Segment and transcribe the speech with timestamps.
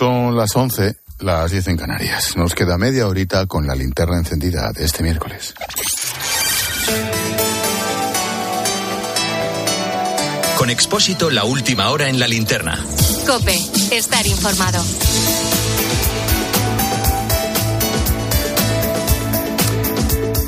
[0.00, 2.34] Son las 11, las 10 en Canarias.
[2.34, 5.52] Nos queda media horita con la linterna encendida de este miércoles.
[10.56, 12.82] Con Expósito, la última hora en la linterna.
[13.26, 13.58] Cope,
[13.90, 14.82] estar informado.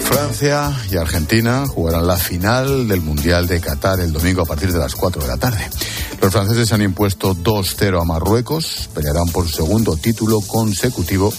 [0.04, 4.78] Francia y Argentina jugarán la final del Mundial de Qatar el domingo a partir de
[4.78, 5.68] las 4 de la tarde.
[6.22, 11.34] Los franceses han impuesto 2-0 a Marruecos, pelearán por segundo título consecutivo,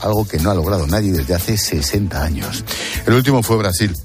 [0.00, 2.62] algo que no ha logrado nadie desde hace 60 años.
[3.06, 3.96] El último fue Brasil,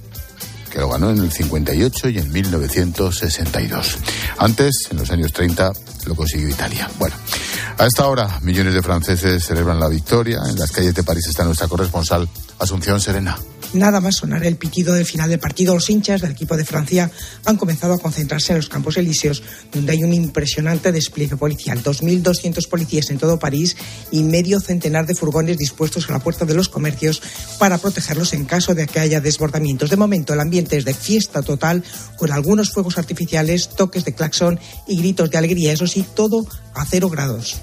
[0.72, 3.98] que lo ganó en el 58 y en 1962.
[4.38, 5.74] Antes, en los años 30,
[6.06, 6.90] lo consiguió Italia.
[6.98, 7.16] Bueno,
[7.78, 10.40] a esta hora, millones de franceses celebran la victoria.
[10.50, 13.38] En las calles de París está nuestra corresponsal, Asunción Serena.
[13.74, 17.10] Nada más sonar el pitido del final del partido, los hinchas del equipo de Francia
[17.46, 19.42] han comenzado a concentrarse en los Campos Elíseos,
[19.72, 21.82] donde hay un impresionante despliegue policial.
[21.84, 23.76] 2.200 policías en todo París
[24.12, 27.22] y medio centenar de furgones dispuestos a la puerta de los comercios
[27.58, 29.90] para protegerlos en caso de que haya desbordamientos.
[29.90, 31.84] De momento, el ambiente es de fiesta total,
[32.18, 35.74] con algunos fuegos artificiales, toques de claxon y gritos de alegría.
[35.74, 36.46] Eso sí, todo
[36.76, 37.62] a cero grados.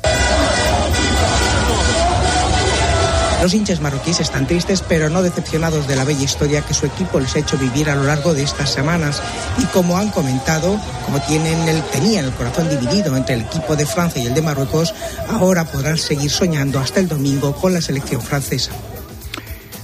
[3.43, 7.19] Los hinchas marroquíes están tristes, pero no decepcionados de la bella historia que su equipo
[7.19, 9.23] les ha hecho vivir a lo largo de estas semanas.
[9.57, 13.87] Y como han comentado, como tienen el, tenían el corazón dividido entre el equipo de
[13.87, 14.95] Francia y el de Marruecos,
[15.29, 18.73] ahora podrán seguir soñando hasta el domingo con la selección francesa.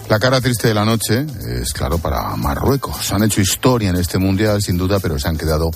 [0.09, 3.11] La cara triste de la noche es claro para Marruecos.
[3.13, 5.71] Han hecho historia en este mundial sin duda, pero se han quedado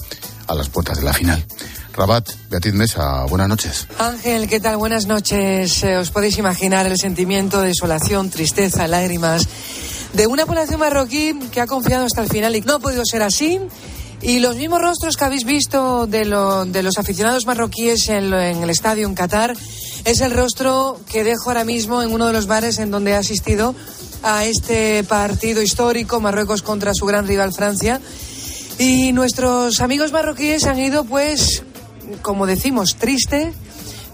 [0.46, 1.44] a las puertas de la final.
[1.92, 3.86] Rabat, Beatriz Mesa, buenas noches.
[3.98, 4.76] Ángel, ¿qué tal?
[4.76, 5.82] Buenas noches.
[5.82, 9.48] Eh, os podéis imaginar el sentimiento de desolación, tristeza, lágrimas
[10.12, 13.22] de una población marroquí que ha confiado hasta el final y no ha podido ser
[13.22, 13.60] así.
[14.22, 16.20] Y los mismos rostros que habéis visto de,
[16.66, 19.54] de los aficionados marroquíes en, en, el estadio en Qatar
[20.04, 23.16] es el rostro que dejo ahora mismo en uno de los bares en donde he
[23.16, 23.74] asistido
[24.22, 28.00] a este partido histórico, Marruecos contra su gran rival Francia.
[28.78, 31.62] Y nuestros amigos marroquíes han ido pues
[32.22, 33.52] como decimos, triste,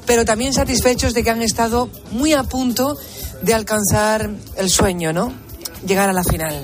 [0.06, 2.96] pero también satisfechos de que han estado muy a punto
[3.42, 5.32] de alcanzar el sueño, ¿no?
[5.86, 6.62] Llegar a la final.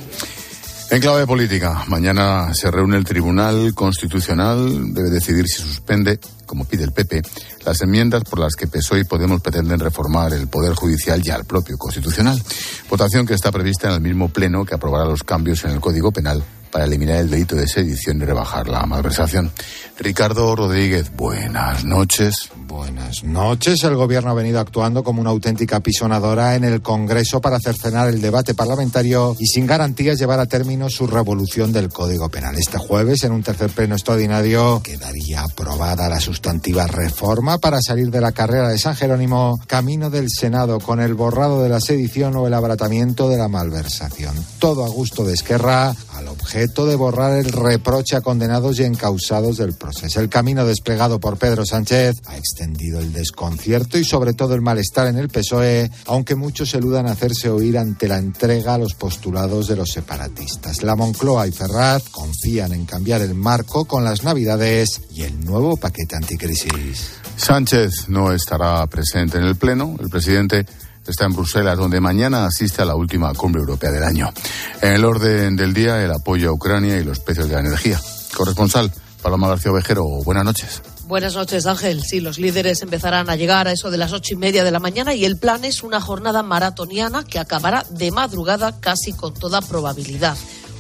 [0.91, 6.85] En clave política, mañana se reúne el Tribunal Constitucional, debe decidir si suspende, como pide
[6.85, 7.23] el PP,
[7.65, 11.47] las enmiendas por las que PSOE y Podemos pretenden reformar el Poder Judicial y al
[11.47, 12.43] propio Constitucional.
[12.91, 16.13] Votación que está prevista en el mismo pleno que aprobará los cambios en el Código
[16.13, 19.53] Penal para eliminar el delito de sedición y rebajar la malversación.
[19.99, 22.49] Ricardo Rodríguez, buenas noches.
[22.67, 23.85] Buenas noches.
[23.85, 28.23] El Gobierno ha venido actuando como una auténtica pisonadora en el Congreso para cercenar el
[28.23, 32.57] debate parlamentario y sin garantías llevar a término su revolución del Código Penal.
[32.57, 38.23] Este jueves, en un tercer pleno extraordinario, quedaría aprobada la sustantiva reforma para salir de
[38.23, 42.47] la carrera de San Jerónimo, camino del Senado con el borrado de la sedición o
[42.47, 44.35] el abaratamiento de la malversación.
[44.59, 49.57] Todo a gusto de Esquerra, al objeto de borrar el reproche a condenados y encausados
[49.57, 50.21] del proceso.
[50.21, 55.09] El camino desplegado por Pedro Sánchez ha extendido el desconcierto y sobre todo el malestar
[55.09, 59.77] en el PSOE, aunque muchos eludan hacerse oír ante la entrega a los postulados de
[59.77, 60.83] los separatistas.
[60.83, 65.77] La Moncloa y Ferrat confían en cambiar el marco con las Navidades y el nuevo
[65.77, 67.11] paquete anticrisis.
[67.37, 69.97] Sánchez no estará presente en el Pleno.
[70.01, 70.65] El presidente
[71.07, 74.33] está en Bruselas, donde mañana asiste a la última cumbre europea del año.
[74.81, 78.01] En el orden del día, el apoyo a Ucrania y los precios de la energía.
[78.37, 78.93] Corresponsal,
[79.23, 80.83] Paloma García Ovejero, buenas noches.
[81.07, 82.03] Buenas noches, Ángel.
[82.03, 84.79] Sí, los líderes empezarán a llegar a eso de las ocho y media de la
[84.79, 89.61] mañana y el plan es una jornada maratoniana que acabará de madrugada casi con toda
[89.61, 90.37] probabilidad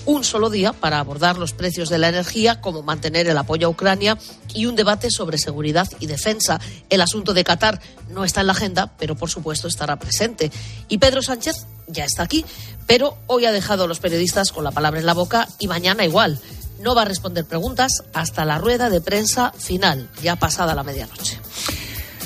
[0.07, 3.71] un solo día para abordar los precios de la energía, cómo mantener el apoyo a
[3.71, 4.19] Ucrania
[4.55, 6.61] y un debate sobre seguridad y defensa.
[6.91, 7.81] El asunto de Qatar
[8.11, 10.51] no está en la agenda, pero por supuesto estará presente.
[10.89, 12.45] Y Pedro Sánchez ya está aquí,
[12.87, 16.05] pero hoy ha dejado a los periodistas con la palabra en la boca y mañana
[16.05, 16.41] igual.
[16.81, 21.39] No va a responder preguntas hasta la rueda de prensa final, ya pasada la medianoche.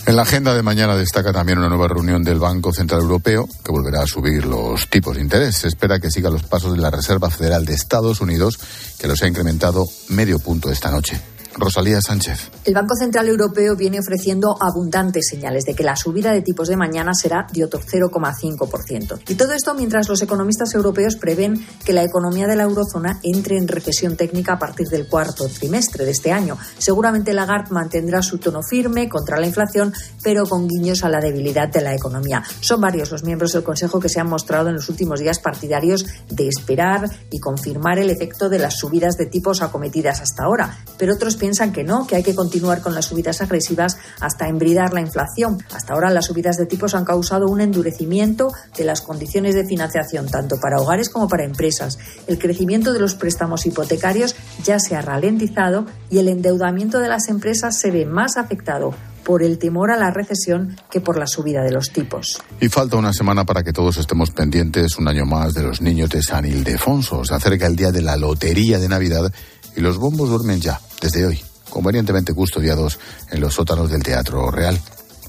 [0.06, 3.72] En la agenda de mañana destaca también una nueva reunión del Banco Central Europeo que
[3.72, 5.56] volverá a subir los tipos de interés.
[5.56, 8.56] Se espera que siga los pasos de la Reserva Federal de Estados Unidos,
[9.00, 11.20] que los ha incrementado medio punto esta noche.
[11.58, 12.50] Rosalía Sánchez.
[12.64, 16.76] El Banco Central Europeo viene ofreciendo abundantes señales de que la subida de tipos de
[16.76, 19.20] mañana será de otro 0,5%.
[19.28, 23.56] Y todo esto mientras los economistas europeos prevén que la economía de la eurozona entre
[23.56, 26.58] en recesión técnica a partir del cuarto trimestre de este año.
[26.78, 29.92] Seguramente Lagarde mantendrá su tono firme contra la inflación,
[30.22, 32.42] pero con guiños a la debilidad de la economía.
[32.60, 36.06] Son varios los miembros del Consejo que se han mostrado en los últimos días partidarios
[36.28, 41.14] de esperar y confirmar el efecto de las subidas de tipos acometidas hasta ahora, pero
[41.14, 45.00] otros piensan que no, que hay que continuar con las subidas agresivas hasta embridar la
[45.00, 45.58] inflación.
[45.72, 50.26] Hasta ahora las subidas de tipos han causado un endurecimiento de las condiciones de financiación
[50.26, 52.00] tanto para hogares como para empresas.
[52.26, 54.34] El crecimiento de los préstamos hipotecarios
[54.64, 58.92] ya se ha ralentizado y el endeudamiento de las empresas se ve más afectado
[59.26, 62.40] por el temor a la recesión que por la subida de los tipos.
[62.60, 66.10] Y falta una semana para que todos estemos pendientes un año más de los niños
[66.10, 67.24] de San Ildefonso.
[67.24, 69.32] Se acerca el día de la lotería de Navidad
[69.76, 71.40] y los bombos duermen ya, desde hoy,
[71.70, 72.98] convenientemente custodiados
[73.30, 74.80] en los sótanos del Teatro Real.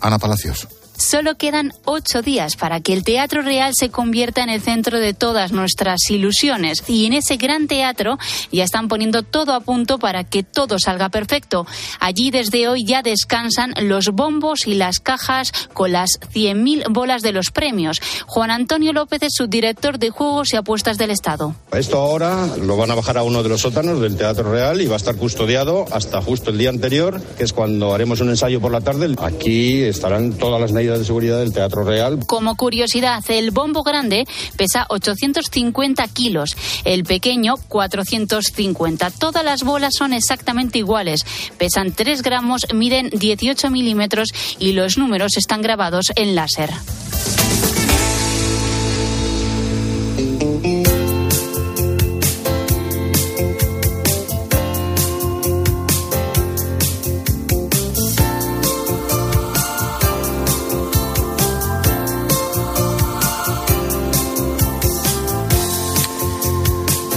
[0.01, 0.67] Ana Palacios.
[0.97, 5.13] Solo quedan ocho días para que el Teatro Real se convierta en el centro de
[5.13, 6.83] todas nuestras ilusiones.
[6.87, 8.17] Y en ese gran teatro
[8.51, 11.67] ya están poniendo todo a punto para que todo salga perfecto.
[11.99, 17.31] Allí desde hoy ya descansan los bombos y las cajas con las 100.000 bolas de
[17.31, 18.01] los premios.
[18.25, 21.53] Juan Antonio López es subdirector de Juegos y Apuestas del Estado.
[21.73, 24.87] Esto ahora lo van a bajar a uno de los sótanos del Teatro Real y
[24.87, 28.59] va a estar custodiado hasta justo el día anterior, que es cuando haremos un ensayo
[28.59, 29.13] por la tarde.
[29.19, 32.19] Aquí estarán todas las medidas de seguridad del Teatro Real.
[32.25, 34.25] Como curiosidad, el bombo grande
[34.55, 36.55] pesa 850 kilos,
[36.85, 39.11] el pequeño 450.
[39.11, 41.25] Todas las bolas son exactamente iguales,
[41.57, 44.29] pesan 3 gramos, miden 18 milímetros
[44.59, 46.71] y los números están grabados en láser.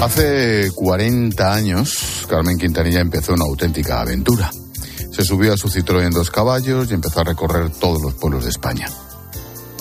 [0.01, 4.51] Hace 40 años, Carmen Quintanilla empezó una auténtica aventura.
[5.13, 8.51] Se subió a su Citroën dos caballos y empezó a recorrer todos los pueblos de
[8.51, 8.89] España.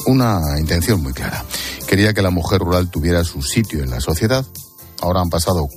[0.07, 1.45] Una intención muy clara.
[1.88, 4.45] Quería que la mujer rural tuviera su sitio en la sociedad.
[5.00, 5.69] Ahora han pasado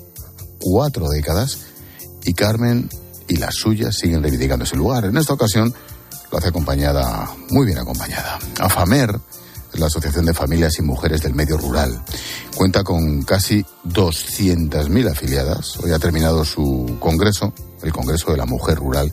[0.59, 1.61] cuatro décadas
[2.25, 2.91] y Carmen
[3.29, 5.05] y las suyas siguen reivindicando ese lugar.
[5.05, 5.73] En esta ocasión
[6.33, 8.41] lo hace acompañada, muy bien acompañada.
[8.59, 9.21] AFAMER,
[9.75, 12.03] la Asociación de Familias y Mujeres del Medio Rural.
[12.55, 15.79] Cuenta con casi 200.000 afiliadas.
[15.79, 17.53] Hoy ha terminado su congreso,
[17.83, 19.13] el Congreso de la Mujer Rural.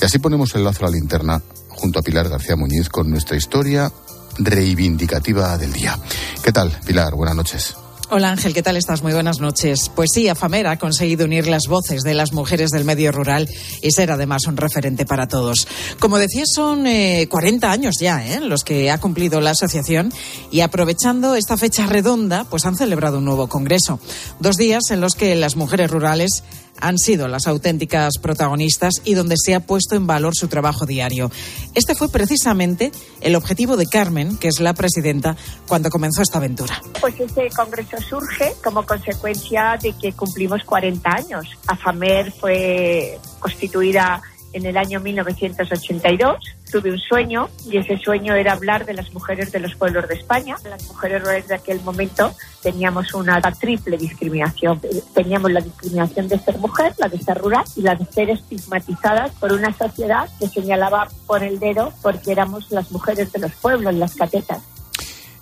[0.00, 3.36] Y así ponemos el lazo a la linterna junto a Pilar García Muñiz con nuestra
[3.36, 3.92] historia
[4.38, 5.98] reivindicativa del día.
[6.42, 7.14] ¿Qué tal, Pilar?
[7.14, 7.81] Buenas noches.
[8.14, 9.02] Hola Ángel, ¿qué tal estás?
[9.02, 9.90] Muy buenas noches.
[9.96, 13.48] Pues sí, AFAMER ha conseguido unir las voces de las mujeres del medio rural
[13.80, 15.66] y ser además un referente para todos.
[15.98, 18.40] Como decía, son eh, 40 años ya ¿eh?
[18.40, 20.12] los que ha cumplido la asociación
[20.50, 23.98] y aprovechando esta fecha redonda, pues han celebrado un nuevo congreso.
[24.40, 26.44] Dos días en los que las mujeres rurales
[26.80, 31.30] han sido las auténticas protagonistas y donde se ha puesto en valor su trabajo diario.
[31.74, 35.36] Este fue precisamente el objetivo de Carmen, que es la presidenta,
[35.68, 36.82] cuando comenzó esta aventura.
[37.00, 41.46] Pues este congreso surge como consecuencia de que cumplimos 40 años.
[41.66, 44.22] AFAMER fue constituida
[44.52, 46.36] en el año 1982
[46.70, 50.14] tuve un sueño y ese sueño era hablar de las mujeres de los pueblos de
[50.14, 50.56] España.
[50.64, 52.32] Las mujeres rurales de aquel momento
[52.62, 54.80] teníamos una triple discriminación.
[55.14, 59.32] Teníamos la discriminación de ser mujer, la de ser rural y la de ser estigmatizadas
[59.32, 63.94] por una sociedad que señalaba por el dedo porque éramos las mujeres de los pueblos,
[63.94, 64.62] las catetas.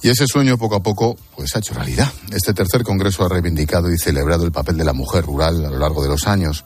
[0.03, 2.11] Y ese sueño poco a poco pues ha hecho realidad.
[2.33, 5.79] Este tercer congreso ha reivindicado y celebrado el papel de la mujer rural a lo
[5.79, 6.65] largo de los años.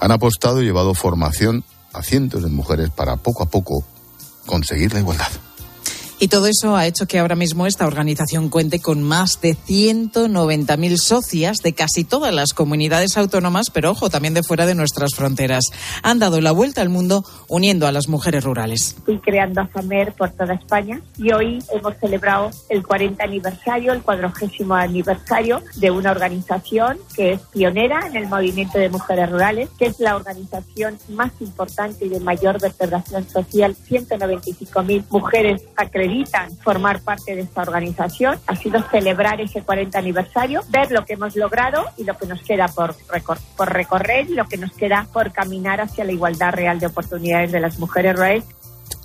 [0.00, 3.84] Han apostado y llevado formación a cientos de mujeres para poco a poco
[4.46, 5.30] conseguir la igualdad.
[6.22, 10.96] Y todo eso ha hecho que ahora mismo esta organización cuente con más de 190.000
[10.96, 15.64] socias de casi todas las comunidades autónomas, pero ojo, también de fuera de nuestras fronteras.
[16.04, 18.94] Han dado la vuelta al mundo uniendo a las mujeres rurales.
[18.98, 24.76] Estoy creando AFAMER por toda España y hoy hemos celebrado el 40 aniversario, el 40
[24.80, 29.98] aniversario de una organización que es pionera en el movimiento de mujeres rurales, que es
[29.98, 33.74] la organización más importante y de mayor vertebración social.
[33.90, 36.11] 195.000 mujeres acreditadas
[36.62, 38.38] formar parte de esta organización.
[38.46, 42.42] Ha sido celebrar ese 40 aniversario, ver lo que hemos logrado y lo que nos
[42.42, 46.78] queda por, recor por recorrer lo que nos queda por caminar hacia la igualdad real
[46.78, 48.44] de oportunidades de las mujeres rurales.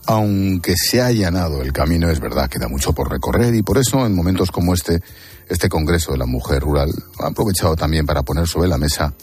[0.05, 4.05] Aunque se ha allanado el camino, es verdad, queda mucho por recorrer y por eso
[4.05, 5.01] en momentos como este,
[5.49, 9.13] este Congreso de la Mujer Rural ha aprovechado también para poner sobre la mesa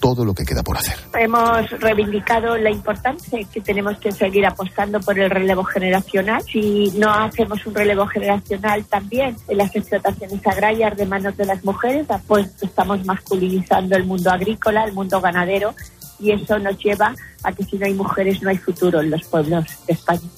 [0.00, 0.96] todo lo que queda por hacer.
[1.18, 6.42] Hemos reivindicado la importancia que tenemos que seguir apostando por el relevo generacional.
[6.50, 11.62] Si no hacemos un relevo generacional también en las explotaciones agrarias de manos de las
[11.64, 15.74] mujeres, pues estamos masculinizando el mundo agrícola, el mundo ganadero
[16.18, 19.22] y eso nos lleva a que si no hay mujeres no hay futuro en los
[19.24, 20.28] pueblos de España.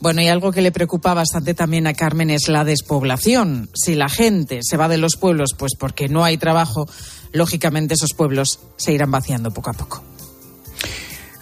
[0.00, 3.68] Bueno, y algo que le preocupa bastante también a Carmen es la despoblación.
[3.74, 6.88] Si la gente se va de los pueblos, pues porque no hay trabajo,
[7.32, 10.02] lógicamente esos pueblos se irán vaciando poco a poco.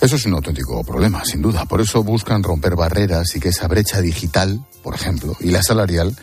[0.00, 1.64] Eso es un auténtico problema, sin duda.
[1.64, 6.16] Por eso buscan romper barreras y que esa brecha digital, por ejemplo, y la salarial,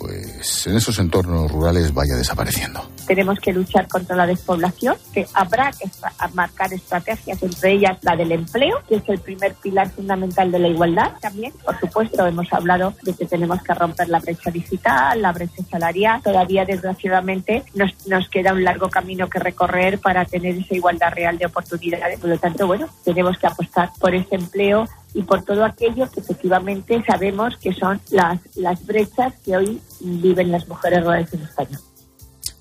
[0.00, 2.80] pues en esos entornos rurales vaya desapareciendo.
[3.06, 5.90] Tenemos que luchar contra la despoblación, que habrá que
[6.32, 10.68] marcar estrategias, entre ellas la del empleo, que es el primer pilar fundamental de la
[10.68, 11.52] igualdad también.
[11.64, 16.22] Por supuesto, hemos hablado de que tenemos que romper la brecha digital, la brecha salarial.
[16.22, 21.36] Todavía, desgraciadamente, nos, nos queda un largo camino que recorrer para tener esa igualdad real
[21.36, 22.18] de oportunidades.
[22.18, 26.20] Por lo tanto, bueno, tenemos que apostar por ese empleo y por todo aquello que
[26.20, 31.78] efectivamente sabemos que son las, las brechas que hoy viven las mujeres rurales en España.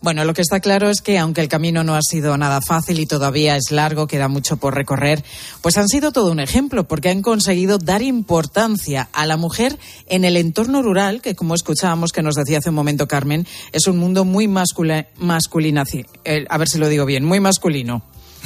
[0.01, 3.00] Bueno, lo que está claro es que aunque el camino no ha sido nada fácil
[3.00, 5.25] y todavía es largo, queda mucho por recorrer,
[5.62, 9.77] pues han sido todo un ejemplo porque han conseguido dar importancia a la mujer
[10.08, 13.88] en el entorno rural, que como escuchábamos que nos decía hace un momento Carmen, es
[13.88, 15.84] un mundo muy masculino,
[16.24, 18.01] eh, a ver si lo digo bien, muy masculino.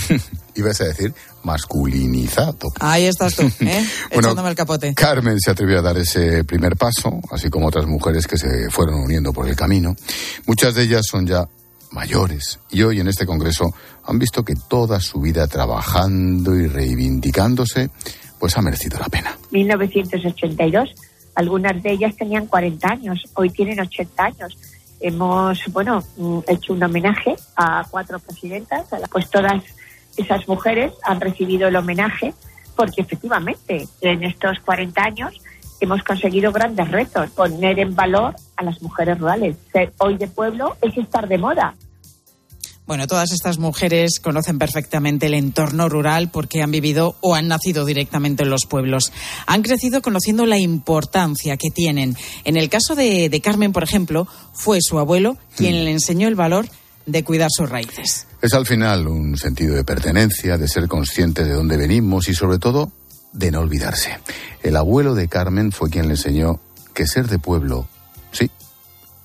[0.55, 2.71] Ibas a decir masculinizado.
[2.79, 3.85] Ahí estás tú, ¿eh?
[4.09, 4.93] echándome el capote.
[4.93, 8.95] Carmen se atrevió a dar ese primer paso, así como otras mujeres que se fueron
[8.95, 9.95] uniendo por el camino.
[10.45, 11.47] Muchas de ellas son ya
[11.91, 13.73] mayores y hoy en este Congreso
[14.05, 17.89] han visto que toda su vida trabajando y reivindicándose,
[18.39, 19.37] pues ha merecido la pena.
[19.51, 20.89] 1982,
[21.35, 24.57] algunas de ellas tenían 40 años, hoy tienen 80 años
[25.03, 29.61] hemos bueno mm, hecho un homenaje a cuatro presidentas, pues todas
[30.17, 32.33] esas mujeres han recibido el homenaje
[32.75, 35.33] porque efectivamente en estos 40 años
[35.79, 39.57] hemos conseguido grandes retos, poner en valor a las mujeres rurales.
[39.71, 41.75] Ser hoy de pueblo es estar de moda.
[42.85, 47.85] Bueno, todas estas mujeres conocen perfectamente el entorno rural porque han vivido o han nacido
[47.85, 49.13] directamente en los pueblos.
[49.45, 52.17] Han crecido conociendo la importancia que tienen.
[52.43, 55.83] En el caso de, Carmen, por ejemplo, fue su abuelo quien mm.
[55.85, 56.67] le enseñó el valor
[57.05, 58.27] de cuidar sus raíces.
[58.43, 62.59] Es al final un sentido de pertenencia, de ser consciente de dónde venimos y sobre
[62.59, 62.91] todo
[63.31, 64.19] de no olvidarse.
[64.61, 66.59] El abuelo de Carmen fue quien le enseñó
[66.93, 67.87] que ser de pueblo,
[68.33, 68.51] sí,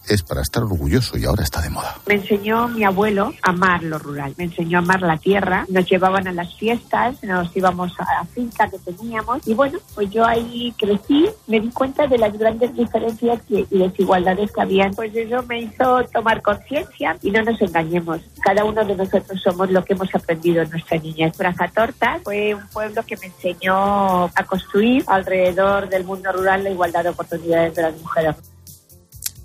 [0.09, 1.97] es para estar orgulloso y ahora está de moda.
[2.07, 5.88] Me enseñó mi abuelo a amar lo rural, me enseñó a amar la tierra, nos
[5.88, 9.47] llevaban a las fiestas, nos íbamos a la finca que teníamos.
[9.47, 14.53] Y bueno, pues yo ahí crecí, me di cuenta de las grandes diferencias y desigualdades
[14.53, 18.95] que habían, pues eso me hizo tomar conciencia y no nos engañemos, cada uno de
[18.95, 21.33] nosotros somos lo que hemos aprendido en nuestra niñez.
[21.75, 27.05] Torta fue un pueblo que me enseñó a construir alrededor del mundo rural la igualdad
[27.05, 28.37] de oportunidades de las mujeres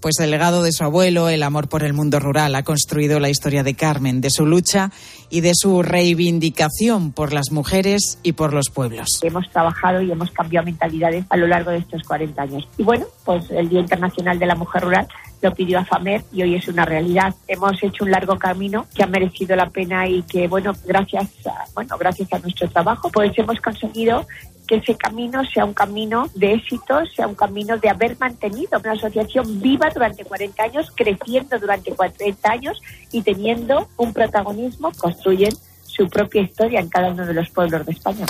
[0.04, 3.30] pues el legado de su abuelo, el amor por el mundo rural, ha construido la
[3.30, 4.92] historia de Carmen, de su lucha
[5.30, 9.08] y de su reivindicación por las mujeres y por los pueblos.
[9.22, 12.68] Hemos trabajado y hemos cambiado mentalidades a lo largo de estos 40 años.
[12.78, 15.08] Y bueno, pues el Día Internacional de la Mujer Rural
[15.44, 17.36] lo pidió a FAMER y hoy es una realidad.
[17.48, 21.66] Hemos hecho un largo camino que ha merecido la pena y que, bueno, gracias a,
[21.76, 24.26] bueno, gracias a nuestro trabajo, pues hemos conseguido
[24.68, 28.94] que ese camino sea un camino de éxito, sea un camino de haber mantenido una
[28.94, 32.82] asociación viva durante 40 años, creciendo durante 40 años
[33.12, 35.54] y teniendo un protagonismo, construyen
[35.86, 38.26] su propia historia en cada uno de los pueblos de España.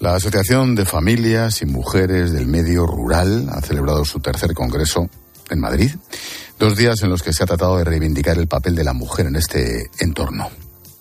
[0.00, 5.08] La Asociación de Familias y Mujeres del Medio Rural ha celebrado su tercer congreso
[5.50, 5.92] en Madrid,
[6.58, 9.26] dos días en los que se ha tratado de reivindicar el papel de la mujer
[9.26, 10.50] en este entorno.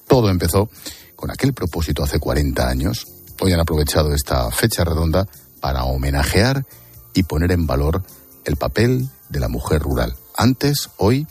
[0.07, 0.69] Todo empezó
[1.15, 3.07] con aquel propósito hace 40 años
[3.39, 5.27] hoy han aprovechado esta fecha redonda
[5.59, 6.65] para homenajear
[7.13, 8.03] y poner en valor
[8.45, 11.27] el papel de la mujer rural, antes, hoy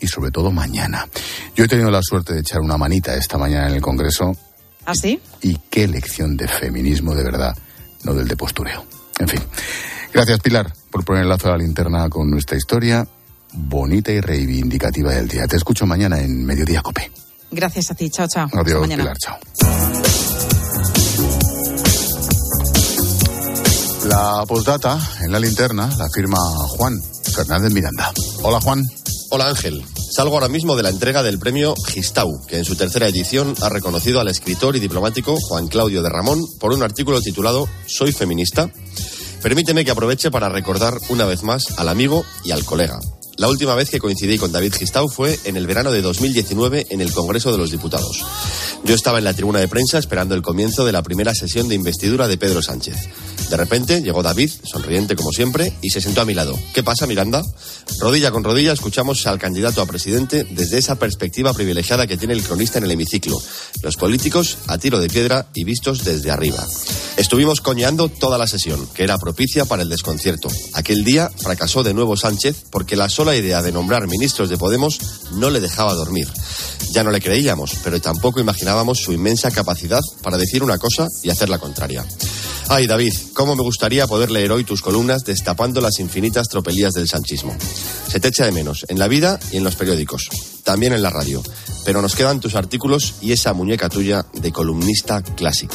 [0.00, 1.06] y sobre todo mañana.
[1.54, 4.36] Yo he tenido la suerte de echar una manita esta mañana en el Congreso.
[4.86, 5.20] ¿Ah, sí?
[5.42, 7.56] Y qué lección de feminismo de verdad,
[8.04, 8.84] no del de postureo.
[9.18, 9.40] En fin.
[10.12, 13.06] Gracias, Pilar, por poner el lazo a la linterna con nuestra historia
[13.52, 15.46] bonita y reivindicativa del día.
[15.46, 17.10] Te escucho mañana en Mediodía Cope.
[17.50, 18.10] Gracias a ti.
[18.10, 18.48] Chao, chao.
[18.52, 19.16] Adiós, Pilar.
[19.18, 19.38] Chao.
[24.08, 26.94] La postdata en la linterna la firma Juan
[27.34, 28.12] Fernández Miranda.
[28.42, 28.82] Hola Juan.
[29.30, 29.84] Hola Ángel.
[30.10, 33.68] Salgo ahora mismo de la entrega del premio Gistau, que en su tercera edición ha
[33.68, 38.70] reconocido al escritor y diplomático Juan Claudio de Ramón por un artículo titulado Soy feminista.
[39.42, 42.98] Permíteme que aproveche para recordar una vez más al amigo y al colega.
[43.36, 47.00] La última vez que coincidí con David Gistau fue en el verano de 2019 en
[47.00, 48.24] el Congreso de los Diputados.
[48.82, 51.76] Yo estaba en la tribuna de prensa esperando el comienzo de la primera sesión de
[51.76, 52.96] investidura de Pedro Sánchez.
[53.50, 56.58] De repente llegó David, sonriente como siempre, y se sentó a mi lado.
[56.74, 57.42] ¿Qué pasa, Miranda?
[57.98, 62.42] Rodilla con rodilla escuchamos al candidato a presidente desde esa perspectiva privilegiada que tiene el
[62.42, 63.40] cronista en el hemiciclo.
[63.82, 66.66] Los políticos a tiro de piedra y vistos desde arriba.
[67.16, 70.48] Estuvimos coñando toda la sesión, que era propicia para el desconcierto.
[70.74, 74.98] Aquel día fracasó de nuevo Sánchez porque la sola idea de nombrar ministros de Podemos
[75.32, 76.28] no le dejaba dormir.
[76.92, 81.30] Ya no le creíamos, pero tampoco imaginábamos su inmensa capacidad para decir una cosa y
[81.30, 82.04] hacer la contraria.
[82.70, 87.08] Ay, David, cómo me gustaría poder leer hoy tus columnas destapando las infinitas tropelías del
[87.08, 87.56] sanchismo.
[88.08, 90.28] Se te echa de menos, en la vida y en los periódicos,
[90.64, 91.42] también en la radio.
[91.86, 95.74] Pero nos quedan tus artículos y esa muñeca tuya de columnista clásico.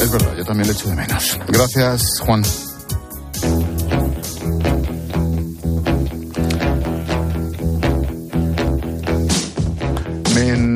[0.00, 1.38] Es verdad, yo también le echo de menos.
[1.48, 2.42] Gracias, Juan.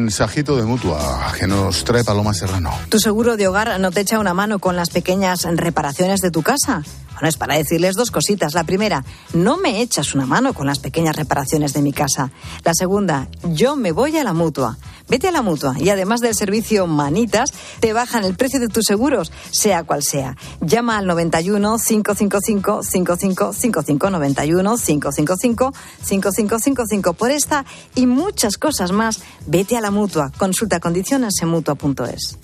[0.04, 2.70] Mensajito de mutua que nos trae Paloma Serrano.
[2.90, 6.42] ¿Tu seguro de hogar no te echa una mano con las pequeñas reparaciones de tu
[6.42, 6.82] casa?
[7.14, 8.54] Bueno, es para decirles dos cositas.
[8.54, 12.30] La primera, no me echas una mano con las pequeñas reparaciones de mi casa.
[12.64, 14.76] La segunda, yo me voy a la mutua.
[15.08, 18.84] Vete a la mutua y además del servicio Manitas, te bajan el precio de tus
[18.86, 20.36] seguros, sea cual sea.
[20.60, 29.22] Llama al 91 555 5555 91 555 5555 por esta y muchas cosas más.
[29.46, 30.30] Vete a la mutua.
[30.36, 32.38] Consulta condiciones en mutua.es.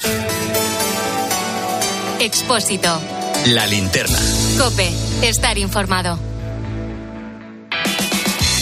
[2.20, 2.88] Expósito.
[3.46, 4.18] La linterna.
[4.58, 4.90] Cope.
[5.22, 6.29] Estar informado.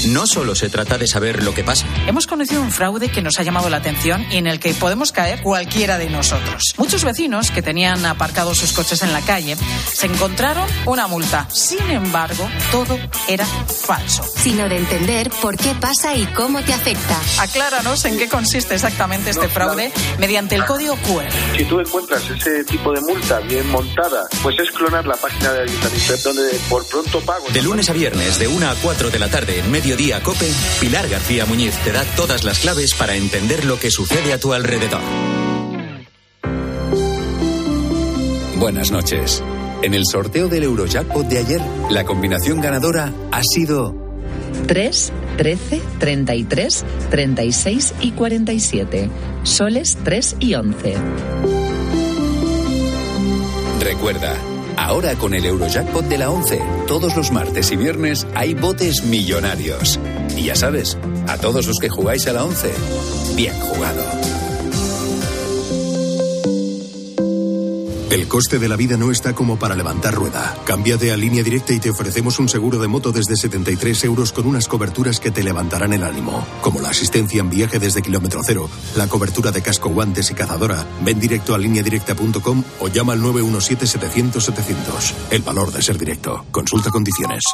[0.08, 1.86] No solo se trata de saber lo que pasa.
[2.06, 5.12] Hemos conocido un fraude que nos ha llamado la atención y en el que podemos
[5.12, 6.62] caer cualquiera de nosotros.
[6.78, 9.56] Muchos vecinos que tenían aparcados sus coches en la calle
[9.92, 11.46] se encontraron una multa.
[11.50, 12.98] Sin embargo, todo
[13.28, 14.24] era falso.
[14.36, 17.20] Sino de entender por qué pasa y cómo te afecta.
[17.38, 21.30] Acláranos en qué consiste exactamente este fraude mediante el código QR.
[21.56, 25.62] Si tú encuentras ese tipo de multa bien montada, pues es clonar la página de
[25.64, 27.46] ayuntamiento donde por pronto pago.
[27.52, 30.48] De lunes a viernes, de 1 a 4 de la tarde en Mediodía Cope,
[30.80, 34.52] Pilar García Muñiz te da todas las claves para entender lo que sucede a tu
[34.52, 35.00] alrededor.
[38.58, 39.42] Buenas noches.
[39.82, 43.92] En el sorteo del Eurojackpot de ayer, la combinación ganadora ha sido
[44.68, 49.10] 3, 13, 33, 36 y 47.
[49.42, 50.94] Soles 3 y 11.
[53.80, 54.36] Recuerda,
[54.78, 59.98] ahora con el Eurojackpot de la 11, todos los martes y viernes hay botes millonarios.
[60.36, 62.70] Y ya sabes, a todos los que jugáis a la 11,
[63.36, 64.37] bien jugado.
[68.28, 70.54] El coste de la vida no está como para levantar rueda.
[70.66, 74.44] Cámbiate a línea directa y te ofrecemos un seguro de moto desde 73 euros con
[74.44, 76.46] unas coberturas que te levantarán el ánimo.
[76.60, 80.84] Como la asistencia en viaje desde kilómetro cero, la cobertura de casco, guantes y cazadora.
[81.06, 85.14] Ven directo a lineadirecta.com o llama al 917-700-700.
[85.30, 86.44] El valor de ser directo.
[86.50, 87.44] Consulta condiciones.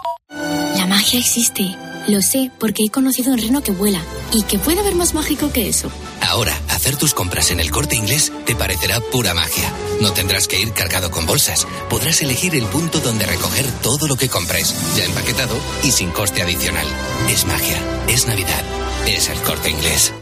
[0.77, 1.69] La magia existe.
[2.07, 4.01] Lo sé porque he conocido un reno que vuela.
[4.33, 5.91] ¿Y que puede haber más mágico que eso?
[6.21, 9.73] Ahora, hacer tus compras en el corte inglés te parecerá pura magia.
[10.01, 11.67] No tendrás que ir cargado con bolsas.
[11.89, 16.43] Podrás elegir el punto donde recoger todo lo que compres, ya empaquetado y sin coste
[16.43, 16.87] adicional.
[17.29, 18.65] Es magia, es Navidad,
[19.07, 20.13] es el corte inglés.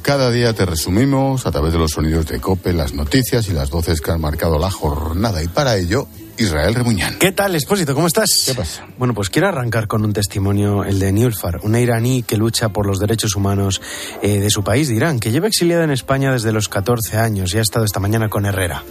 [0.00, 3.52] Como cada día te resumimos a través de los sonidos de COPE, las noticias y
[3.52, 5.42] las voces que han marcado la jornada.
[5.42, 6.06] Y para ello,
[6.38, 7.18] Israel Remuñán.
[7.18, 7.94] ¿Qué tal, Expósito?
[7.94, 8.44] ¿Cómo estás?
[8.46, 8.86] ¿Qué pasa?
[8.96, 12.86] Bueno, pues quiero arrancar con un testimonio, el de Nilfar, una iraní que lucha por
[12.86, 13.82] los derechos humanos
[14.22, 17.52] eh, de su país, de Irán, que lleva exiliada en España desde los 14 años
[17.52, 18.82] y ha estado esta mañana con Herrera.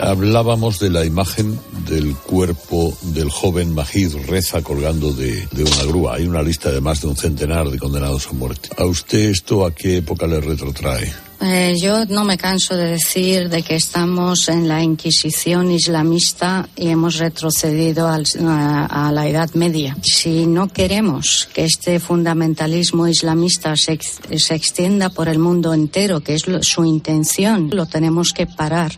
[0.00, 6.14] Hablábamos de la imagen del cuerpo del joven Majid Reza colgando de, de, una grúa.
[6.14, 8.70] Hay una lista de más de un centenar de condenados a muerte.
[8.76, 11.12] ¿A usted esto a qué época le retrotrae?
[11.44, 16.88] Eh, yo no me canso de decir de que estamos en la Inquisición islamista y
[16.88, 19.96] hemos retrocedido al, a, a, la Edad Media.
[20.02, 23.98] Si no queremos que este fundamentalismo islamista se,
[24.38, 28.92] se extienda por el mundo entero, que es lo, su intención, lo tenemos que parar.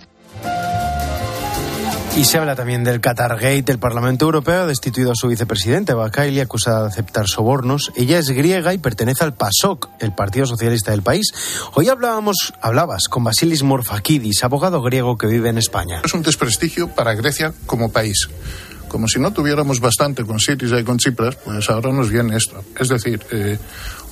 [2.16, 3.72] Y se habla también del Qatargate.
[3.72, 7.90] El Parlamento Europeo ha destituido a su vicepresidente, Bakaili, acusada de aceptar sobornos.
[7.96, 11.34] Ella es griega y pertenece al PASOK, el Partido Socialista del país.
[11.74, 16.02] Hoy hablábamos, hablabas con Basilis Morfakidis, abogado griego que vive en España.
[16.04, 18.28] Es un desprestigio para Grecia como país.
[18.94, 22.62] Como si no tuviéramos bastante con Siriza y con Tsipras, pues ahora nos viene esto.
[22.78, 23.58] Es decir, eh,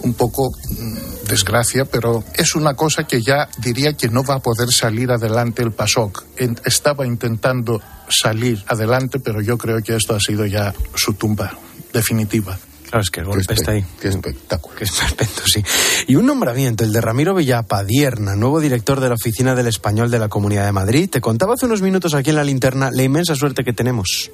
[0.01, 4.39] un poco mmm, desgracia, pero es una cosa que ya diría que no va a
[4.41, 6.25] poder salir adelante el PASOK.
[6.37, 11.57] En, estaba intentando salir adelante, pero yo creo que esto ha sido ya su tumba
[11.93, 12.59] definitiva.
[12.83, 13.85] Claro, es que el golpe está ahí.
[14.01, 14.75] Qué espectáculo.
[14.75, 15.63] Qué espectáculo, sí.
[16.09, 20.19] Y un nombramiento, el de Ramiro Villapadierna, nuevo director de la Oficina del Español de
[20.19, 21.09] la Comunidad de Madrid.
[21.09, 24.33] Te contaba hace unos minutos aquí en la linterna la inmensa suerte que tenemos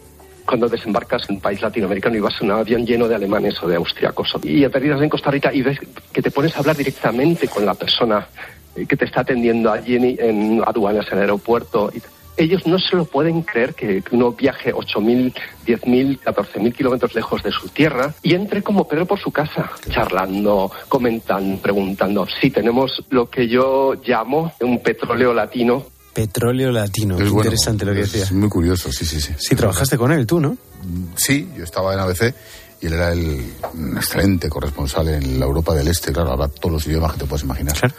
[0.49, 3.69] cuando desembarcas en un país latinoamericano y vas en un avión lleno de alemanes o
[3.69, 5.79] de austriacos y aterrizas en Costa Rica y ves
[6.11, 8.27] que te pones a hablar directamente con la persona
[8.75, 11.93] eh, que te está atendiendo allí en, en aduanas, en el aeropuerto.
[12.39, 15.35] Ellos no se lo pueden creer que uno viaje 8.000,
[15.67, 20.71] 10.000, 14.000 kilómetros lejos de su tierra y entre como Pedro por su casa, charlando,
[20.89, 22.27] comentando, preguntando.
[22.41, 25.85] Sí, tenemos lo que yo llamo un petróleo latino
[26.19, 27.17] Petróleo Latino.
[27.17, 28.25] Es interesante lo que decía.
[28.25, 29.33] Es muy curioso, sí, sí, sí.
[29.39, 30.59] Sí, trabajaste con él, tú, ¿no?
[31.15, 32.35] Sí, yo estaba en ABC
[32.81, 33.53] y él era el
[33.97, 37.45] excelente corresponsal en la Europa del Este, claro, habla todos los idiomas que te puedes
[37.45, 37.95] imaginar.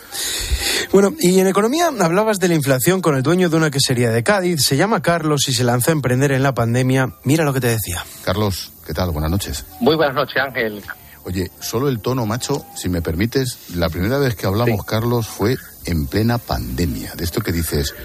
[0.92, 4.22] Bueno, y en economía hablabas de la inflación con el dueño de una quesería de
[4.22, 7.16] Cádiz, se llama Carlos y se lanzó a emprender en la pandemia.
[7.24, 8.04] Mira lo que te decía.
[8.26, 9.12] Carlos, ¿qué tal?
[9.12, 9.64] Buenas noches.
[9.80, 10.84] Muy buenas noches, Ángel.
[11.24, 15.58] Oye, solo el tono, macho, si me permites, la primera vez que hablamos, Carlos, fue
[15.90, 17.14] en plena pandemia.
[17.16, 17.96] De esto que dices,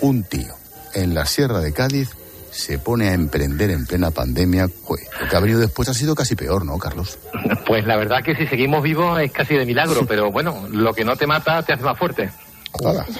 [0.00, 0.54] un tío
[0.94, 2.10] en la Sierra de Cádiz
[2.50, 4.66] se pone a emprender en plena pandemia.
[4.66, 7.18] lo que ha venido después ha sido casi peor, ¿no, Carlos?
[7.66, 11.04] Pues la verdad que si seguimos vivos es casi de milagro, pero bueno, lo que
[11.04, 12.30] no te mata te hace más fuerte.
[12.72, 13.06] Hola.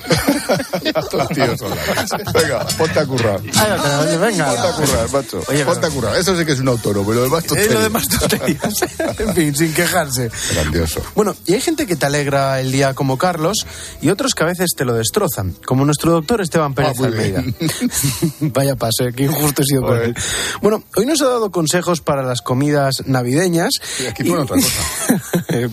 [2.35, 3.41] Venga, ponte a currar.
[3.41, 4.47] venga.
[4.47, 5.43] Ponte a currar, macho.
[5.49, 6.17] Oye, ponte a currar.
[6.17, 8.07] Eso sí que es un autónomo, pero lo demás Es lo demás
[9.19, 10.31] en fin, sin quejarse.
[10.53, 11.03] Grandioso.
[11.15, 13.67] Bueno, y hay gente que te alegra el día como Carlos
[14.01, 17.43] y otros que a veces te lo destrozan, como nuestro doctor Esteban Pérez ah, Almeida.
[18.41, 20.15] Vaya pase, qué injusto he sido por él.
[20.63, 23.71] Bueno, hoy nos ha dado consejos para las comidas navideñas.
[24.01, 25.23] Y aquí pone otra cosa.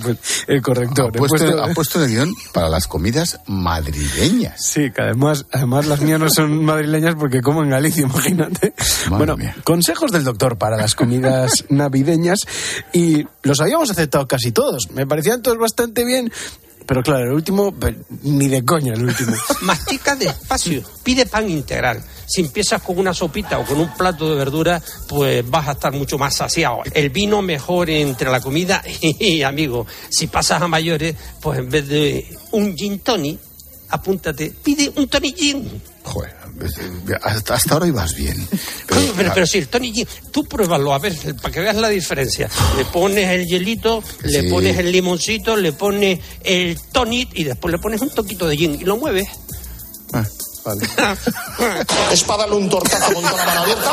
[0.02, 1.12] pues, el corrector.
[1.14, 4.64] Ha puesto, ha puesto el guion para las comidas madrileñas.
[4.64, 8.76] Sí, que además, además las mías no son madrileñas porque como en Galicia, imagínate.
[9.10, 12.42] bueno, consejos del doctor para las comidas navideñas
[12.94, 14.92] y los habíamos aceptado casi todos.
[14.92, 16.32] Me parecían todos bastante bien,
[16.86, 17.74] pero claro, el último,
[18.22, 19.36] ni de coña el último.
[19.62, 22.04] Mastica despacio, pide pan integral.
[22.28, 25.92] Si empiezas con una sopita o con un plato de verdura, pues vas a estar
[25.92, 26.82] mucho más saciado.
[26.94, 31.88] El vino mejor entre la comida y, amigo, si pasas a mayores, pues en vez
[31.88, 33.40] de un gin tonic,
[33.90, 35.82] apúntate, pide un Tony Gin.
[36.04, 36.34] Joder,
[37.22, 38.48] hasta, ahora ibas bien.
[38.88, 42.50] Pero, pero, si el Tony Gin, tú pruébalo, a ver, para que veas la diferencia.
[42.78, 47.80] Le pones el hielito, le pones el limoncito, le pones el tonic y después le
[47.80, 49.28] pones un toquito de gin y lo mueves.
[50.14, 50.24] Ah.
[50.66, 50.82] Vale.
[52.12, 53.92] ¿Es para darle un tortazo con toda la mano abierta?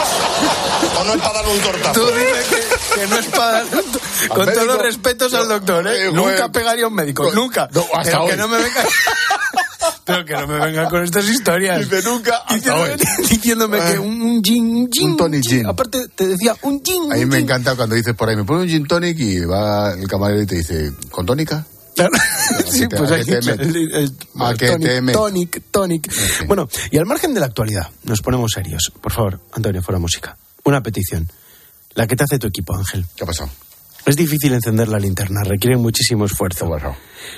[0.99, 2.01] ¿O no es para darle un tortazo?
[2.01, 2.47] Tú dices
[2.95, 6.11] que, no es para darle un Con todos los respetos al doctor, ¿eh?
[6.11, 7.69] nunca pegaría a un médico, nunca.
[7.73, 8.85] No, hasta que no me venga.
[10.05, 11.89] Pero que no me vengan con estas historias.
[11.89, 12.43] Dice nunca.
[12.51, 12.97] Diciéndome,
[13.29, 15.11] diciéndome que un gin, gin.
[15.11, 15.67] Un tonic gin.
[15.67, 17.13] Aparte, te decía un gin.
[17.13, 19.93] A mí me encanta cuando dices por ahí, me pone un gin tonic y va
[19.93, 21.65] el camarero y te dice, ¿con tónica?
[22.71, 24.17] sí, pues aquí el,
[25.13, 26.13] tonic, tonic,
[26.47, 28.93] Bueno, y al margen de la actualidad, nos ponemos serios.
[29.01, 30.37] Por favor, Antonio, fuera música.
[30.65, 31.29] Una petición.
[31.95, 33.05] La que te hace tu equipo, Ángel.
[33.15, 33.51] ¿Qué ha pasado?
[34.07, 36.69] Es difícil encender la linterna, requiere muchísimo esfuerzo.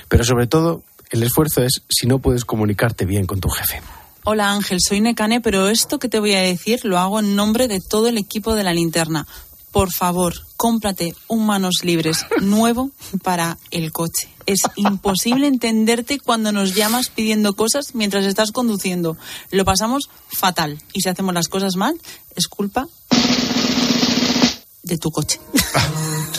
[0.09, 3.81] Pero sobre todo, el esfuerzo es si no puedes comunicarte bien con tu jefe.
[4.25, 7.69] Hola Ángel, soy Necane, pero esto que te voy a decir lo hago en nombre
[7.69, 9.27] de todo el equipo de la linterna.
[9.71, 12.91] Por favor, cómprate un manos libres nuevo
[13.23, 14.29] para el coche.
[14.47, 19.17] Es imposible entenderte cuando nos llamas pidiendo cosas mientras estás conduciendo.
[19.51, 20.81] Lo pasamos fatal.
[20.93, 21.99] Y si hacemos las cosas mal,
[22.37, 22.87] es culpa
[24.83, 25.41] de tu coche.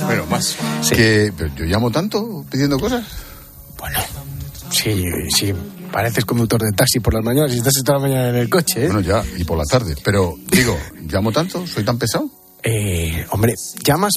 [0.05, 0.57] Bueno, más.
[0.89, 3.05] Que, ¿Yo llamo tanto pidiendo cosas?
[3.77, 3.97] Bueno,
[4.75, 5.53] Sí, sí,
[5.91, 8.83] pareces conductor de taxi por las mañanas y estás toda la mañana en el coche.
[8.83, 8.87] ¿eh?
[8.87, 9.95] Bueno, ya, y por la tarde.
[10.03, 10.77] Pero, digo,
[11.09, 11.65] ¿llamo tanto?
[11.65, 12.29] ¿Soy tan pesado?
[12.61, 14.13] Eh, hombre, llamas,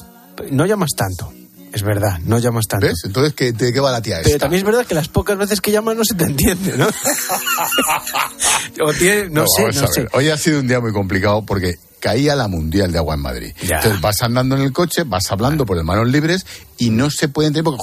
[0.50, 1.32] no llamas tanto.
[1.72, 2.86] Es verdad, no llamas tanto.
[2.86, 3.02] ¿Ves?
[3.04, 4.28] Entonces, ¿qué, ¿de qué va la tía esta?
[4.28, 6.88] Pero también es verdad que las pocas veces que llamas no se te entiende, ¿no?
[8.84, 10.08] o tiene, no, sé, no sé.
[10.12, 13.52] Hoy ha sido un día muy complicado porque caía la Mundial de Agua en Madrid.
[13.60, 16.46] Entonces vas andando en el coche, vas hablando por el manos libres
[16.78, 17.82] y no se puede entender porque...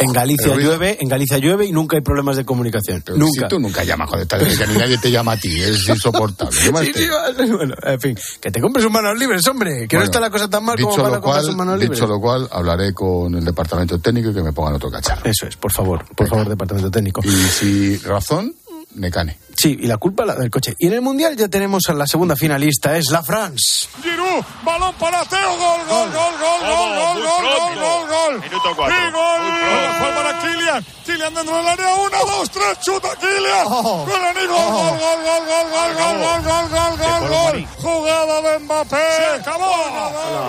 [0.00, 3.02] En Galicia llueve, en Galicia llueve y nunca hay problemas de comunicación.
[3.16, 3.42] nunca.
[3.42, 6.52] Si tú nunca llamas, joder, que ni nadie te llama a ti, es insoportable.
[6.52, 7.08] sí, sí,
[7.52, 10.48] bueno, en fin, que te compres un manos libres, hombre, que no está la cosa
[10.48, 11.98] tan mal como para comprarse un manos libres.
[11.98, 15.22] Dicho lo cual, hablaré con el departamento técnico y que me pongan otro cacharro.
[15.24, 17.20] Eso es, por favor, por favor, departamento técnico.
[17.24, 18.54] Y si razón,
[18.94, 19.38] Necane.
[19.56, 20.74] Sí, y la culpa la del coche.
[20.78, 23.88] Y en el Mundial ya tenemos a la segunda finalista, es la France.
[24.02, 24.44] Zizou.
[24.64, 25.56] Balón para Teo.
[25.56, 28.40] Gol, gol, gol, gol, gol, gol, gol, gol, gol, gol.
[28.40, 28.96] Minuto cuatro.
[28.96, 29.42] Y gol.
[29.98, 30.86] Fue para Kylian.
[31.06, 31.94] Kylian dentro del área.
[31.94, 32.80] Una, dos, tres.
[32.80, 33.64] Chuta Kylian.
[33.64, 37.66] Gol, Gol, gol, gol, gol, gol, gol, gol, gol, gol, gol, gol, gol.
[37.80, 39.16] Jugada de Mbappé.
[39.16, 39.72] Se acabó.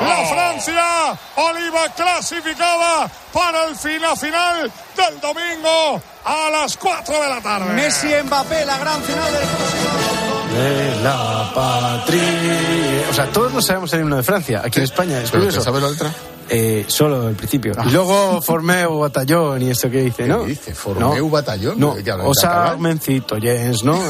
[0.01, 1.19] La Francia.
[1.35, 7.73] Oliva clasificada para el final final del domingo a las 4 de la tarde.
[7.73, 10.55] Messi Mbappé, la gran final del próximo.
[10.55, 13.07] De la patria.
[13.09, 15.21] O sea, todos lo sabemos el himno de Francia, aquí en España.
[15.21, 15.61] Es ¿Pero curioso.
[15.61, 16.11] sabes la letra?
[16.47, 17.73] Eh, solo el principio.
[17.85, 20.41] Y luego Formeu Batallón y esto que dice, ¿no?
[20.43, 20.75] ¿Qué dice?
[20.75, 21.79] ¿Formeu Batallón?
[21.79, 22.81] No, Ya hablan Osa catalán.
[22.81, 23.99] Mencito Jens, ¿no?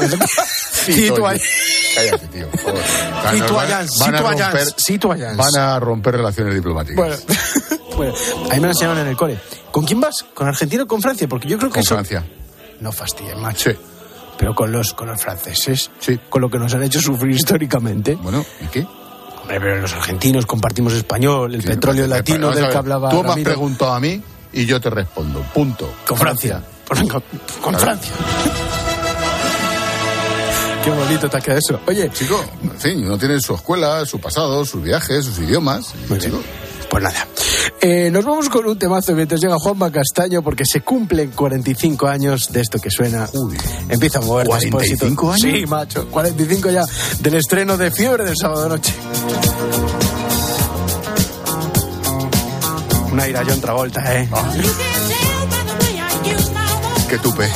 [0.86, 1.22] Cito.
[1.94, 2.46] Cállate, tío.
[4.76, 5.36] citoyens.
[5.36, 6.96] Van a romper relaciones diplomáticas.
[6.96, 7.16] Bueno,
[7.96, 8.14] bueno,
[8.50, 9.38] a mí me lo enseñaron en el cole.
[9.70, 10.24] ¿Con quién vas?
[10.34, 11.28] ¿Con Argentina o con Francia?
[11.28, 12.24] Porque yo creo que Con eso- Francia.
[12.80, 13.70] No fastidies, macho.
[14.38, 15.90] Pero con los, con los franceses.
[15.98, 16.18] Sí.
[16.28, 18.16] Con lo que nos han hecho sufrir históricamente.
[18.16, 18.86] Bueno, ¿y qué?
[19.40, 23.38] Hombre, pero los argentinos compartimos español, el petróleo latino del que hablaba Tú me has
[23.38, 24.20] preguntado a mí
[24.52, 25.40] y yo te respondo.
[25.54, 25.90] Punto.
[26.06, 26.62] Con Francia.
[26.86, 27.22] Con, con-
[27.62, 27.78] con Claro.
[27.78, 28.12] Francia.
[30.84, 31.80] Qué bonito te ha quedado eso.
[31.86, 35.92] Oye, Chico, en fin, uno tiene su escuela, su pasado, sus viajes, sus idiomas.
[36.18, 36.40] Chico,
[36.88, 37.26] Pues nada.
[37.80, 42.52] Eh, nos vamos con un temazo mientras llega Juanma Castaño porque se cumplen 45 años
[42.52, 43.28] de esto que suena.
[43.88, 45.40] Empieza a mover ¿45 años?
[45.40, 46.08] Sí, macho.
[46.08, 46.84] 45 ya
[47.20, 48.94] del estreno de Fiebre del sábado noche.
[53.12, 54.28] Una ira John Travolta, ¿eh?
[57.08, 57.46] qué tupe.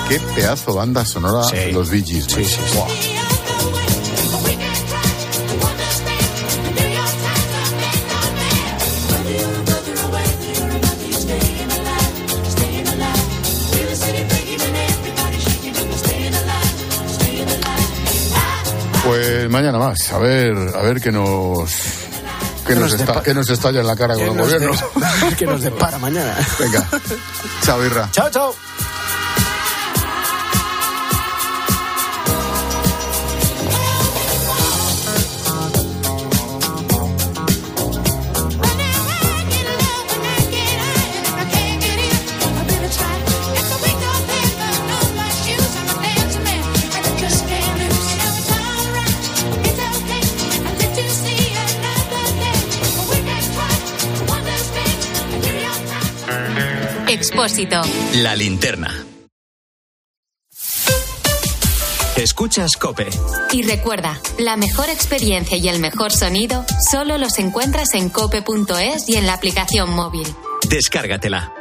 [0.10, 1.72] Qué pedazo banda sonora Sí.
[1.72, 2.80] los Bee Gees, Sí, sí, sí.
[19.06, 21.72] Pues mañana más, a ver, a ver qué nos
[22.68, 24.72] qué nos, nos está- qué nos estalla en la cara con Que el gobierno.
[25.30, 26.36] de- que nos depara mañana.
[26.60, 26.88] Venga,
[27.64, 28.10] chao Irra.
[28.12, 28.54] Chao, chao.
[57.40, 57.80] Expósito.
[58.16, 59.06] La linterna.
[62.18, 63.08] Escuchas Cope.
[63.54, 69.16] Y recuerda, la mejor experiencia y el mejor sonido solo los encuentras en cope.es y
[69.16, 70.28] en la aplicación móvil.
[70.68, 71.54] Descárgatela.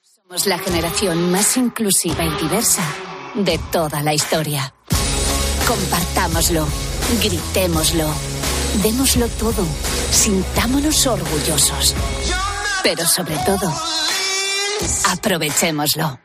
[0.00, 2.82] Somos la generación más inclusiva y diversa
[3.34, 4.72] de toda la historia.
[5.68, 6.66] Compartámoslo,
[7.22, 8.10] gritémoslo,
[8.82, 9.66] démoslo todo,
[10.10, 11.94] sintámonos orgullosos.
[12.82, 13.72] Pero sobre todo,
[15.08, 16.18] aprovechémoslo.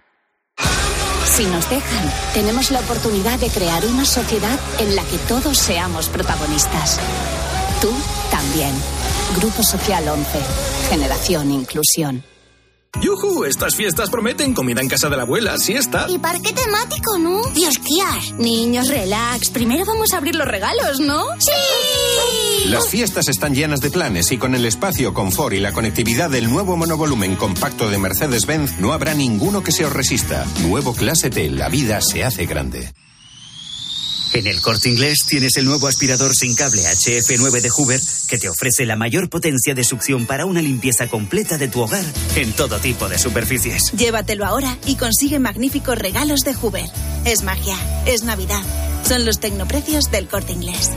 [1.25, 6.07] Si nos dejan, tenemos la oportunidad de crear una sociedad en la que todos seamos
[6.07, 6.99] protagonistas.
[7.81, 7.91] Tú
[8.31, 8.71] también.
[9.37, 10.39] Grupo Social 11.
[10.89, 12.23] Generación Inclusión.
[13.01, 13.43] ¡Yujú!
[13.43, 16.05] Estas fiestas prometen comida en casa de la abuela, siesta.
[16.07, 17.41] Y parque temático, ¿no?
[17.49, 18.31] Dios, tías.
[18.37, 19.49] Niños, relax.
[19.49, 21.25] Primero vamos a abrir los regalos, ¿no?
[21.39, 21.51] ¡Sí!
[22.65, 26.49] Las fiestas están llenas de planes y con el espacio, confort y la conectividad del
[26.49, 30.47] nuevo monovolumen compacto de Mercedes-Benz no habrá ninguno que se os resista.
[30.63, 32.91] Nuevo Clase T, la vida se hace grande.
[34.33, 38.49] En el corte inglés tienes el nuevo aspirador sin cable HF9 de Hoover que te
[38.49, 42.03] ofrece la mayor potencia de succión para una limpieza completa de tu hogar
[42.35, 43.91] en todo tipo de superficies.
[43.91, 46.89] Llévatelo ahora y consigue magníficos regalos de Hoover.
[47.25, 48.63] Es magia, es Navidad.
[49.07, 50.89] Son los tecnoprecios del corte inglés.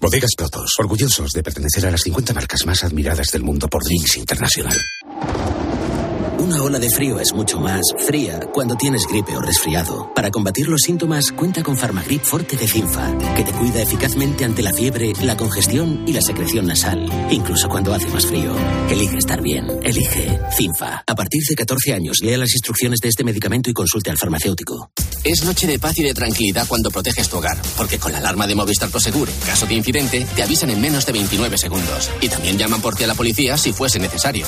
[0.00, 4.16] Bodegas Protos, orgullosos de pertenecer a las 50 marcas más admiradas del mundo por Drinks
[4.16, 4.78] Internacional.
[6.40, 10.10] Una ola de frío es mucho más fría cuando tienes gripe o resfriado.
[10.14, 14.62] Para combatir los síntomas, cuenta con Farmagrip Forte de Cinfa, que te cuida eficazmente ante
[14.62, 18.54] la fiebre, la congestión y la secreción nasal, incluso cuando hace más frío.
[18.88, 19.66] Elige estar bien.
[19.82, 21.04] Elige Cinfa.
[21.06, 24.90] A partir de 14 años, lea las instrucciones de este medicamento y consulte al farmacéutico.
[25.22, 28.46] Es noche de paz y de tranquilidad cuando proteges tu hogar, porque con la alarma
[28.46, 32.10] de Movistar Prosegur, en caso de incidente, te avisan en menos de 29 segundos.
[32.22, 34.46] Y también llaman por ti a la policía si fuese necesario.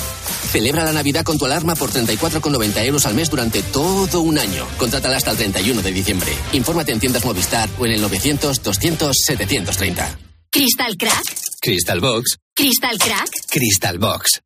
[0.51, 4.65] Celebra la Navidad con tu alarma por 34,90 euros al mes durante todo un año.
[4.77, 6.31] Contrátala hasta el 31 de diciembre.
[6.53, 10.17] Infórmate en tiendas Movistar o en el 900 200 730.
[10.49, 11.25] ¿Crystal Crack?
[11.59, 12.37] Crystal Box.
[12.55, 13.29] ¿Crystal Crack?
[13.49, 14.41] Crystal Box.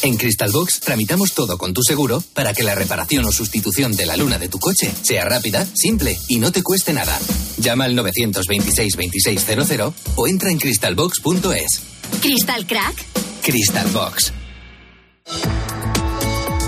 [0.00, 4.06] En Crystal Box tramitamos todo con tu seguro para que la reparación o sustitución de
[4.06, 7.20] la luna de tu coche sea rápida, simple y no te cueste nada.
[7.58, 11.82] Llama al 926 2600 o entra en crystalbox.es.
[12.22, 12.94] ¿Crystal Crack?
[13.42, 14.32] Crystal Box.